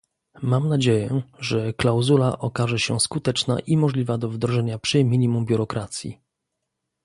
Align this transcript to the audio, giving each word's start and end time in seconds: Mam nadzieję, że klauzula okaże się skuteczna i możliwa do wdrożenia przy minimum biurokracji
Mam 0.41 0.69
nadzieję, 0.69 1.21
że 1.39 1.73
klauzula 1.73 2.39
okaże 2.39 2.79
się 2.79 2.99
skuteczna 2.99 3.59
i 3.59 3.77
możliwa 3.77 4.17
do 4.17 4.29
wdrożenia 4.29 4.79
przy 4.79 5.03
minimum 5.03 5.45
biurokracji 5.45 6.21